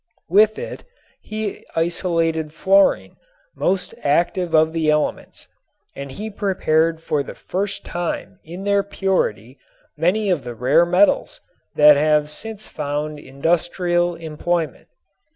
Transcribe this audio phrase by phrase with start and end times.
[0.29, 0.83] With it
[1.21, 3.17] he isolated fluorine,
[3.55, 5.47] most active of the elements,
[5.95, 9.59] and he prepared for the first time in their purity
[9.95, 11.39] many of the rare metals
[11.75, 14.87] that have since found industrial employment.